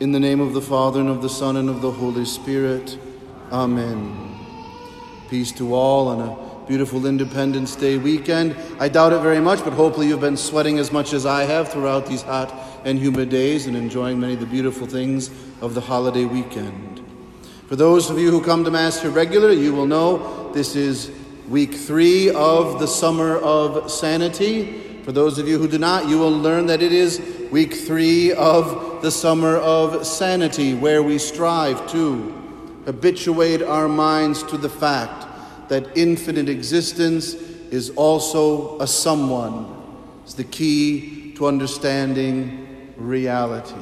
In 0.00 0.12
the 0.12 0.20
name 0.20 0.38
of 0.38 0.52
the 0.52 0.60
Father, 0.60 1.00
and 1.00 1.08
of 1.08 1.22
the 1.22 1.28
Son, 1.28 1.56
and 1.56 1.68
of 1.68 1.80
the 1.80 1.90
Holy 1.90 2.24
Spirit. 2.24 2.96
Amen. 3.50 4.38
Peace 5.28 5.50
to 5.50 5.74
all 5.74 6.06
on 6.06 6.20
a 6.20 6.66
beautiful 6.68 7.04
Independence 7.04 7.74
Day 7.74 7.98
weekend. 7.98 8.54
I 8.78 8.88
doubt 8.88 9.12
it 9.12 9.18
very 9.22 9.40
much, 9.40 9.64
but 9.64 9.72
hopefully 9.72 10.06
you've 10.06 10.20
been 10.20 10.36
sweating 10.36 10.78
as 10.78 10.92
much 10.92 11.12
as 11.12 11.26
I 11.26 11.42
have 11.42 11.72
throughout 11.72 12.06
these 12.06 12.22
hot 12.22 12.54
and 12.84 12.96
humid 12.96 13.28
days 13.28 13.66
and 13.66 13.76
enjoying 13.76 14.20
many 14.20 14.34
of 14.34 14.40
the 14.40 14.46
beautiful 14.46 14.86
things 14.86 15.30
of 15.60 15.74
the 15.74 15.80
holiday 15.80 16.26
weekend. 16.26 17.04
For 17.66 17.74
those 17.74 18.08
of 18.08 18.20
you 18.20 18.30
who 18.30 18.40
come 18.40 18.62
to 18.62 18.70
Mass 18.70 19.02
here 19.02 19.10
regularly, 19.10 19.60
you 19.60 19.74
will 19.74 19.86
know 19.86 20.52
this 20.52 20.76
is 20.76 21.10
week 21.48 21.74
three 21.74 22.30
of 22.30 22.78
the 22.78 22.86
Summer 22.86 23.38
of 23.38 23.90
Sanity. 23.90 25.00
For 25.02 25.10
those 25.10 25.40
of 25.40 25.48
you 25.48 25.58
who 25.58 25.66
do 25.66 25.78
not, 25.78 26.08
you 26.08 26.20
will 26.20 26.30
learn 26.30 26.66
that 26.66 26.82
it 26.82 26.92
is 26.92 27.37
week 27.50 27.72
three 27.72 28.32
of 28.32 29.00
the 29.00 29.10
Summer 29.10 29.56
of 29.56 30.06
Sanity, 30.06 30.74
where 30.74 31.02
we 31.02 31.18
strive 31.18 31.90
to 31.92 32.34
habituate 32.84 33.62
our 33.62 33.88
minds 33.88 34.42
to 34.44 34.58
the 34.58 34.68
fact 34.68 35.26
that 35.68 35.96
infinite 35.96 36.48
existence 36.48 37.34
is 37.70 37.90
also 37.90 38.78
a 38.80 38.86
someone. 38.86 39.66
It's 40.24 40.34
the 40.34 40.44
key 40.44 41.32
to 41.36 41.46
understanding 41.46 42.92
reality. 42.96 43.74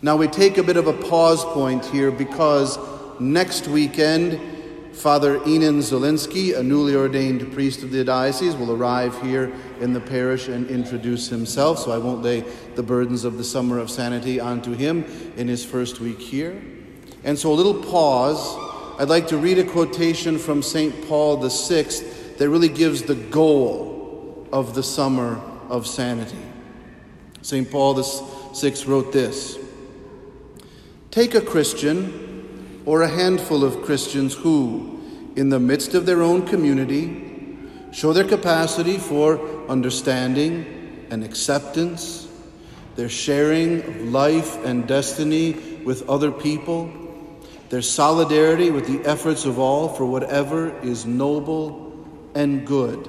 Now 0.00 0.16
we 0.16 0.26
take 0.26 0.58
a 0.58 0.62
bit 0.62 0.76
of 0.76 0.88
a 0.88 0.92
pause 0.92 1.44
point 1.44 1.84
here 1.86 2.10
because 2.10 2.78
next 3.20 3.68
weekend, 3.68 4.40
Father 4.92 5.38
Enan 5.40 5.78
Zelinsky, 5.78 6.56
a 6.56 6.62
newly 6.62 6.94
ordained 6.94 7.52
priest 7.52 7.82
of 7.82 7.90
the 7.90 8.04
diocese, 8.04 8.54
will 8.54 8.72
arrive 8.72 9.20
here 9.22 9.52
in 9.80 9.92
the 9.92 10.00
parish 10.00 10.48
and 10.48 10.68
introduce 10.68 11.28
himself, 11.28 11.78
so 11.78 11.90
I 11.90 11.98
won't 11.98 12.22
lay 12.22 12.44
the 12.74 12.82
burdens 12.82 13.24
of 13.24 13.38
the 13.38 13.44
Summer 13.44 13.78
of 13.78 13.90
Sanity 13.90 14.38
onto 14.38 14.72
him 14.72 15.04
in 15.36 15.48
his 15.48 15.64
first 15.64 15.98
week 15.98 16.20
here. 16.20 16.62
And 17.24 17.38
so, 17.38 17.52
a 17.52 17.54
little 17.54 17.82
pause. 17.82 18.56
I'd 19.00 19.08
like 19.08 19.28
to 19.28 19.38
read 19.38 19.58
a 19.58 19.64
quotation 19.64 20.38
from 20.38 20.62
St. 20.62 21.08
Paul 21.08 21.36
VI 21.38 21.84
that 22.36 22.50
really 22.50 22.68
gives 22.68 23.02
the 23.02 23.14
goal 23.14 24.46
of 24.52 24.74
the 24.74 24.82
Summer 24.82 25.40
of 25.68 25.86
Sanity. 25.86 26.38
St. 27.40 27.68
Paul 27.70 27.94
VI 27.94 28.74
wrote 28.86 29.12
this 29.12 29.58
Take 31.10 31.34
a 31.34 31.40
Christian 31.40 32.31
or 32.84 33.02
a 33.02 33.08
handful 33.08 33.64
of 33.64 33.82
Christians 33.82 34.34
who, 34.34 35.00
in 35.36 35.48
the 35.48 35.60
midst 35.60 35.94
of 35.94 36.06
their 36.06 36.22
own 36.22 36.46
community, 36.46 37.22
show 37.92 38.12
their 38.12 38.26
capacity 38.26 38.98
for 38.98 39.38
understanding 39.68 41.06
and 41.10 41.22
acceptance, 41.22 42.28
their 42.96 43.08
sharing 43.08 43.82
of 43.82 44.02
life 44.08 44.62
and 44.64 44.86
destiny 44.86 45.52
with 45.84 46.08
other 46.08 46.30
people, 46.30 46.90
their 47.68 47.82
solidarity 47.82 48.70
with 48.70 48.86
the 48.86 49.08
efforts 49.08 49.44
of 49.44 49.58
all 49.58 49.88
for 49.88 50.04
whatever 50.04 50.78
is 50.80 51.06
noble 51.06 52.06
and 52.34 52.66
good. 52.66 53.08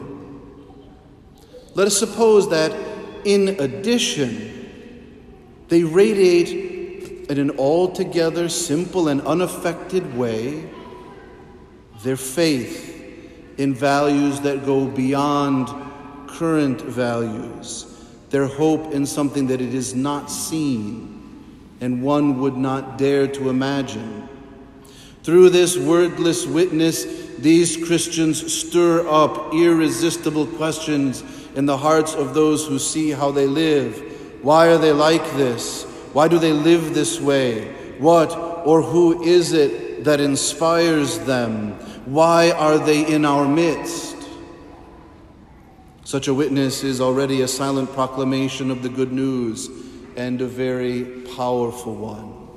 Let 1.75 1.87
us 1.87 1.97
suppose 1.97 2.49
that, 2.49 2.71
in 3.25 3.59
addition, 3.59 4.69
they 5.69 5.83
radiate 5.83 6.72
in 7.29 7.39
an 7.39 7.57
altogether 7.57 8.49
simple 8.49 9.07
and 9.07 9.21
unaffected 9.21 10.15
way 10.15 10.69
their 12.03 12.17
faith 12.17 12.89
in 13.57 13.73
values 13.73 14.41
that 14.41 14.65
go 14.65 14.85
beyond 14.85 15.69
current 16.27 16.81
values, 16.81 17.85
their 18.29 18.47
hope 18.47 18.93
in 18.93 19.05
something 19.05 19.47
that 19.47 19.61
it 19.61 19.73
is 19.73 19.95
not 19.95 20.29
seen 20.29 21.13
and 21.79 22.01
one 22.01 22.39
would 22.39 22.57
not 22.57 22.97
dare 22.97 23.27
to 23.27 23.49
imagine. 23.49 24.27
Through 25.23 25.51
this 25.51 25.77
wordless 25.77 26.45
witness, 26.45 27.05
these 27.37 27.77
Christians 27.77 28.53
stir 28.53 29.07
up 29.07 29.53
irresistible 29.53 30.47
questions 30.47 31.23
in 31.55 31.65
the 31.65 31.77
hearts 31.77 32.15
of 32.15 32.33
those 32.33 32.67
who 32.67 32.79
see 32.79 33.11
how 33.11 33.31
they 33.31 33.47
live. 33.47 33.97
Why 34.41 34.67
are 34.67 34.77
they 34.77 34.91
like 34.91 35.23
this? 35.33 35.85
Why 36.13 36.27
do 36.27 36.39
they 36.39 36.53
live 36.53 36.93
this 36.93 37.19
way? 37.19 37.71
What 37.97 38.31
or 38.65 38.81
who 38.81 39.23
is 39.23 39.53
it 39.53 40.03
that 40.05 40.19
inspires 40.19 41.19
them? 41.19 41.71
Why 42.05 42.51
are 42.51 42.77
they 42.77 43.05
in 43.05 43.25
our 43.25 43.47
midst? 43.47 44.15
Such 46.03 46.27
a 46.27 46.33
witness 46.33 46.83
is 46.83 47.01
already 47.01 47.41
a 47.41 47.47
silent 47.47 47.91
proclamation 47.93 48.69
of 48.69 48.83
the 48.83 48.89
good 48.89 49.11
news 49.11 49.69
and 50.15 50.41
a 50.41 50.47
very 50.47 51.03
powerful 51.35 51.95
one. 51.95 52.47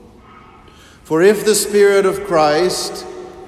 For 1.05 1.23
if 1.23 1.45
the 1.45 1.55
Spirit 1.55 2.05
of 2.05 2.25
Christ 2.25 3.07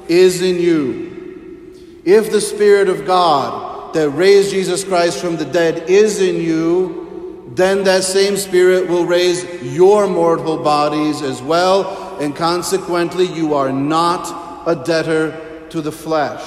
is 0.09 0.41
in 0.41 0.61
you, 0.61 2.01
if 2.05 2.31
the 2.31 2.41
Spirit 2.41 2.89
of 2.89 3.07
God 3.07 3.93
that 3.95 4.11
raised 4.11 4.51
Jesus 4.51 4.85
Christ 4.85 5.21
from 5.21 5.37
the 5.37 5.45
dead 5.45 5.91
is 5.91 6.21
in 6.21 6.37
you, 6.37 7.08
then 7.57 7.85
that 7.85 8.05
same 8.05 8.37
Spirit 8.37 8.89
will 8.89 9.07
raise 9.07 9.45
your 9.63 10.07
mortal 10.07 10.59
bodies 10.59 11.23
as 11.23 11.43
well, 11.43 12.19
and 12.21 12.35
consequently, 12.35 13.27
you 13.27 13.55
are 13.55 13.73
not 13.73 14.67
a 14.67 14.75
debtor 14.75 15.67
to 15.71 15.81
the 15.81 15.93
flesh. 15.93 16.45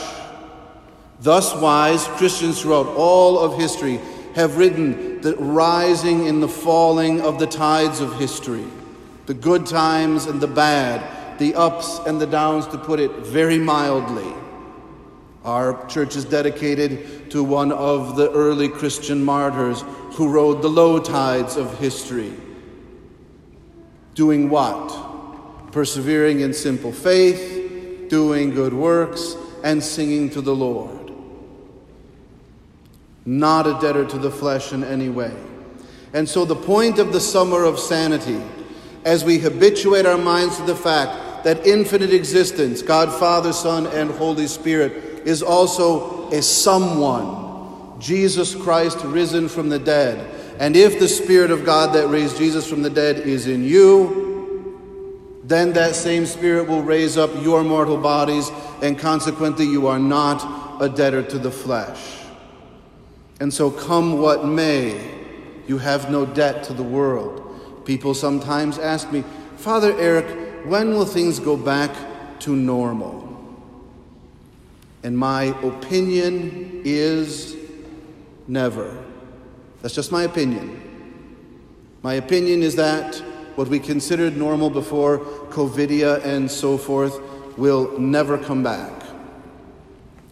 Thus, 1.19 1.55
wise 1.55 2.07
Christians 2.07 2.61
throughout 2.61 2.87
all 2.87 3.39
of 3.39 3.59
history 3.59 3.99
have 4.35 4.57
written 4.57 5.21
the 5.21 5.35
rising 5.35 6.27
and 6.27 6.41
the 6.41 6.47
falling 6.47 7.21
of 7.21 7.39
the 7.39 7.47
tides 7.47 7.99
of 7.99 8.17
history, 8.17 8.65
the 9.27 9.33
good 9.33 9.65
times 9.65 10.25
and 10.25 10.41
the 10.41 10.47
bad, 10.47 11.39
the 11.39 11.53
ups 11.55 11.99
and 12.07 12.19
the 12.19 12.27
downs, 12.27 12.67
to 12.67 12.77
put 12.77 12.99
it 12.99 13.11
very 13.17 13.57
mildly. 13.57 14.33
Our 15.43 15.85
church 15.87 16.15
is 16.15 16.25
dedicated 16.25 17.31
to 17.31 17.43
one 17.43 17.71
of 17.71 18.15
the 18.15 18.31
early 18.31 18.69
Christian 18.69 19.23
martyrs 19.23 19.83
who 20.13 20.29
rode 20.29 20.61
the 20.61 20.69
low 20.69 20.99
tides 20.99 21.57
of 21.57 21.79
history. 21.79 22.33
Doing 24.13 24.49
what? 24.49 25.71
Persevering 25.71 26.41
in 26.41 26.53
simple 26.53 26.91
faith, 26.91 28.09
doing 28.09 28.51
good 28.51 28.73
works, 28.73 29.35
and 29.63 29.81
singing 29.81 30.29
to 30.31 30.41
the 30.41 30.55
Lord 30.55 31.01
not 33.25 33.67
a 33.67 33.77
debtor 33.79 34.05
to 34.05 34.17
the 34.17 34.31
flesh 34.31 34.73
in 34.73 34.83
any 34.83 35.09
way. 35.09 35.33
And 36.13 36.27
so, 36.27 36.45
the 36.45 36.55
point 36.55 36.99
of 36.99 37.13
the 37.13 37.19
summer 37.19 37.63
of 37.63 37.79
sanity, 37.79 38.41
as 39.05 39.23
we 39.23 39.39
habituate 39.39 40.05
our 40.05 40.17
minds 40.17 40.57
to 40.57 40.63
the 40.63 40.75
fact 40.75 41.43
that 41.43 41.65
infinite 41.65 42.13
existence, 42.13 42.81
God, 42.81 43.11
Father, 43.17 43.53
Son, 43.53 43.87
and 43.87 44.11
Holy 44.11 44.47
Spirit, 44.47 45.10
is 45.25 45.43
also 45.43 46.29
a 46.31 46.41
someone, 46.41 47.99
Jesus 47.99 48.55
Christ 48.55 48.99
risen 49.03 49.47
from 49.47 49.69
the 49.69 49.79
dead. 49.79 50.39
And 50.59 50.75
if 50.75 50.99
the 50.99 51.07
Spirit 51.07 51.51
of 51.51 51.65
God 51.65 51.93
that 51.95 52.07
raised 52.07 52.37
Jesus 52.37 52.67
from 52.67 52.81
the 52.81 52.89
dead 52.89 53.17
is 53.19 53.47
in 53.47 53.63
you, 53.63 55.41
then 55.43 55.73
that 55.73 55.95
same 55.95 56.25
Spirit 56.25 56.67
will 56.67 56.83
raise 56.83 57.17
up 57.17 57.29
your 57.43 57.63
mortal 57.63 57.97
bodies, 57.97 58.49
and 58.81 58.97
consequently, 58.97 59.65
you 59.65 59.87
are 59.87 59.99
not 59.99 60.81
a 60.81 60.87
debtor 60.87 61.23
to 61.23 61.39
the 61.39 61.51
flesh. 61.51 62.19
And 63.39 63.53
so, 63.53 63.71
come 63.71 64.19
what 64.19 64.45
may, 64.45 65.19
you 65.67 65.77
have 65.79 66.11
no 66.11 66.25
debt 66.25 66.63
to 66.65 66.73
the 66.73 66.83
world. 66.83 67.85
People 67.85 68.13
sometimes 68.13 68.77
ask 68.77 69.11
me, 69.11 69.23
Father 69.57 69.97
Eric, 69.99 70.65
when 70.65 70.91
will 70.91 71.05
things 71.05 71.39
go 71.39 71.57
back 71.57 71.91
to 72.41 72.55
normal? 72.55 73.30
And 75.03 75.17
my 75.17 75.43
opinion 75.63 76.81
is 76.85 77.55
never. 78.47 79.03
That's 79.81 79.95
just 79.95 80.11
my 80.11 80.23
opinion. 80.23 80.79
My 82.03 82.15
opinion 82.15 82.61
is 82.63 82.75
that 82.75 83.15
what 83.55 83.67
we 83.67 83.79
considered 83.79 84.37
normal 84.37 84.69
before 84.69 85.19
COVIDia 85.49 86.23
and 86.23 86.49
so 86.49 86.77
forth 86.77 87.19
will 87.57 87.99
never 87.99 88.37
come 88.37 88.63
back. 88.63 88.91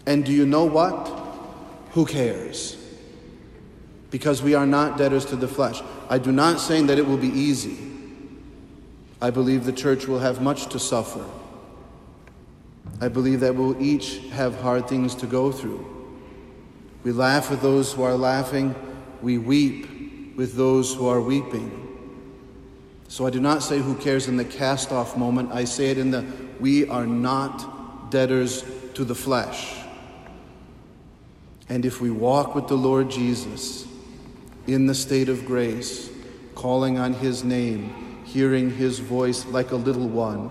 And 0.06 0.26
do 0.26 0.32
you 0.32 0.46
know 0.46 0.66
what? 0.66 1.08
Who 1.92 2.06
cares? 2.06 2.80
because 4.12 4.42
we 4.42 4.56
are 4.56 4.66
not 4.66 4.98
debtors 4.98 5.26
to 5.26 5.36
the 5.36 5.48
flesh. 5.48 5.82
I 6.10 6.18
do 6.18 6.32
not 6.32 6.60
say 6.60 6.82
that 6.82 6.98
it 6.98 7.06
will 7.06 7.18
be 7.18 7.28
easy. 7.28 7.78
I 9.22 9.30
believe 9.30 9.66
the 9.66 9.74
church 9.74 10.08
will 10.08 10.20
have 10.20 10.42
much 10.42 10.68
to 10.68 10.80
suffer. 10.80 11.26
I 13.02 13.08
believe 13.08 13.40
that 13.40 13.56
we'll 13.56 13.82
each 13.82 14.18
have 14.30 14.60
hard 14.62 14.88
things 14.88 15.16
to 15.16 15.26
go 15.26 15.52
through. 15.52 15.86
We 17.04 17.12
laugh 17.12 17.50
with 17.50 17.62
those 17.62 17.94
who 17.94 18.04
are 18.04 18.16
laughing, 18.16 18.76
we 19.22 19.38
weep 19.38 20.36
with 20.36 20.56
those 20.56 20.94
who 20.94 21.08
are 21.08 21.22
weeping. 21.22 21.76
So 23.08 23.26
I 23.26 23.30
do 23.30 23.40
not 23.40 23.64
say 23.64 23.80
who 23.80 23.96
cares 23.96 24.28
in 24.28 24.38
the 24.38 24.46
cast 24.46 24.92
off 24.92 25.18
moment, 25.18 25.52
I 25.52 25.64
say 25.64 25.88
it 25.92 25.98
in 25.98 26.12
the 26.12 26.26
we 26.60 26.88
are 26.90 27.08
not 27.08 28.12
debtors 28.12 28.66
to 28.96 29.06
the 29.06 29.16
flesh. 29.16 29.78
And 31.70 31.86
if 31.86 32.02
we 32.02 32.10
walk 32.10 32.56
with 32.56 32.68
the 32.68 32.78
Lord 32.78 33.10
Jesus, 33.10 33.88
in 34.68 34.88
the 34.88 34.96
state 34.96 35.30
of 35.30 35.46
grace, 35.46 36.10
calling 36.54 37.00
on 37.00 37.14
His 37.14 37.44
name, 37.44 38.10
hearing 38.30 38.70
his 38.70 39.00
voice 39.00 39.46
like 39.48 39.72
a 39.72 39.76
little 39.76 40.08
one 40.08 40.50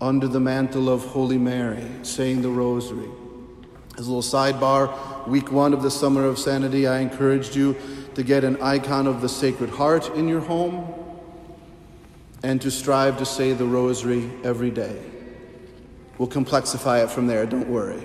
under 0.00 0.26
the 0.26 0.40
mantle 0.40 0.88
of 0.88 1.04
Holy 1.04 1.38
Mary, 1.38 1.86
saying 2.02 2.42
the 2.42 2.48
rosary. 2.48 3.08
As 3.98 4.06
a 4.06 4.12
little 4.12 4.22
sidebar, 4.22 5.28
week 5.28 5.52
one 5.52 5.74
of 5.74 5.82
the 5.82 5.90
Summer 5.90 6.24
of 6.24 6.38
Sanity, 6.38 6.86
I 6.86 7.00
encouraged 7.00 7.54
you 7.54 7.76
to 8.14 8.22
get 8.22 8.44
an 8.44 8.60
icon 8.62 9.06
of 9.06 9.20
the 9.20 9.28
Sacred 9.28 9.70
Heart 9.70 10.14
in 10.14 10.26
your 10.26 10.40
home 10.40 10.94
and 12.42 12.60
to 12.62 12.70
strive 12.70 13.18
to 13.18 13.26
say 13.26 13.52
the 13.52 13.66
rosary 13.66 14.30
every 14.42 14.70
day. 14.70 14.98
We'll 16.16 16.28
complexify 16.28 17.04
it 17.04 17.10
from 17.10 17.26
there, 17.26 17.44
don't 17.44 17.68
worry. 17.68 18.02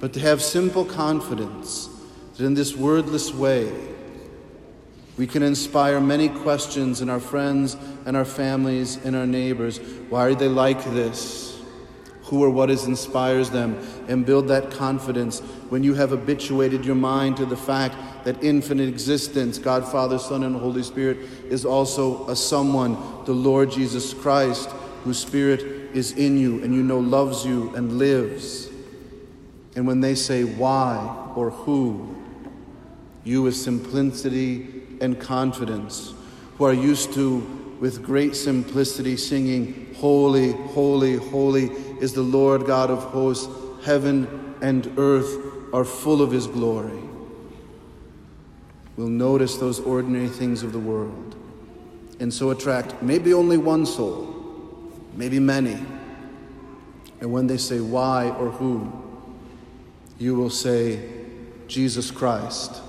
But 0.00 0.14
to 0.14 0.20
have 0.20 0.42
simple 0.42 0.84
confidence 0.84 1.88
that 2.36 2.44
in 2.44 2.54
this 2.54 2.74
wordless 2.74 3.32
way, 3.32 3.72
we 5.16 5.26
can 5.26 5.42
inspire 5.42 6.00
many 6.00 6.28
questions 6.28 7.02
in 7.02 7.10
our 7.10 7.20
friends 7.20 7.76
and 8.06 8.16
our 8.16 8.24
families 8.24 8.96
and 9.04 9.14
our 9.14 9.26
neighbors. 9.26 9.78
Why 10.08 10.26
are 10.26 10.34
they 10.34 10.48
like 10.48 10.82
this? 10.84 11.60
Who 12.24 12.42
or 12.42 12.48
what 12.48 12.70
is 12.70 12.86
inspires 12.86 13.50
them? 13.50 13.76
And 14.08 14.24
build 14.24 14.48
that 14.48 14.70
confidence 14.70 15.40
when 15.68 15.84
you 15.84 15.92
have 15.94 16.10
habituated 16.10 16.86
your 16.86 16.94
mind 16.94 17.36
to 17.36 17.46
the 17.46 17.58
fact 17.58 17.94
that 18.24 18.42
infinite 18.42 18.88
existence, 18.88 19.58
God, 19.58 19.86
Father, 19.86 20.18
Son, 20.18 20.44
and 20.44 20.56
Holy 20.56 20.82
Spirit, 20.82 21.18
is 21.50 21.66
also 21.66 22.26
a 22.28 22.36
someone, 22.36 22.94
the 23.26 23.32
Lord 23.32 23.70
Jesus 23.70 24.14
Christ, 24.14 24.70
whose 25.04 25.18
Spirit 25.18 25.60
is 25.94 26.12
in 26.12 26.38
you 26.38 26.62
and 26.64 26.74
you 26.74 26.82
know 26.82 26.98
loves 26.98 27.44
you 27.44 27.74
and 27.74 27.98
lives. 27.98 28.70
And 29.76 29.86
when 29.86 30.00
they 30.00 30.14
say 30.14 30.44
why 30.44 31.32
or 31.34 31.50
who, 31.50 32.16
you 33.24 33.42
with 33.42 33.56
simplicity 33.56 34.81
and 35.02 35.20
confidence, 35.20 36.14
who 36.56 36.64
are 36.64 36.72
used 36.72 37.12
to, 37.14 37.76
with 37.80 38.02
great 38.02 38.34
simplicity, 38.36 39.16
singing, 39.16 39.92
Holy, 39.96 40.52
holy, 40.52 41.16
holy 41.16 41.64
is 42.00 42.12
the 42.12 42.22
Lord 42.22 42.64
God 42.64 42.90
of 42.90 43.02
hosts, 43.04 43.48
heaven 43.84 44.56
and 44.62 44.90
earth 44.96 45.74
are 45.74 45.84
full 45.84 46.22
of 46.22 46.30
his 46.30 46.46
glory. 46.46 47.02
We'll 48.96 49.08
notice 49.08 49.56
those 49.56 49.80
ordinary 49.80 50.28
things 50.28 50.62
of 50.62 50.72
the 50.72 50.78
world 50.78 51.34
and 52.20 52.32
so 52.32 52.50
attract 52.50 53.02
maybe 53.02 53.34
only 53.34 53.58
one 53.58 53.84
soul, 53.84 54.32
maybe 55.14 55.40
many. 55.40 55.78
And 57.20 57.32
when 57.32 57.48
they 57.48 57.56
say 57.56 57.80
why 57.80 58.30
or 58.30 58.50
who, 58.50 58.92
you 60.18 60.36
will 60.36 60.50
say, 60.50 61.00
Jesus 61.66 62.10
Christ, 62.10 62.80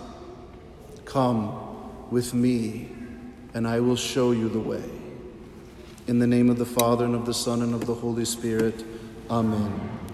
come 1.05 1.72
with 2.13 2.31
me, 2.35 2.87
and 3.55 3.67
I 3.67 3.79
will 3.79 3.95
show 3.95 4.33
you 4.33 4.47
the 4.47 4.59
way. 4.59 4.83
In 6.05 6.19
the 6.19 6.27
name 6.27 6.51
of 6.51 6.59
the 6.59 6.65
Father, 6.65 7.05
and 7.05 7.15
of 7.15 7.25
the 7.25 7.33
Son, 7.33 7.63
and 7.63 7.73
of 7.73 7.87
the 7.87 7.95
Holy 7.95 8.23
Spirit, 8.23 8.85
Amen. 9.31 10.02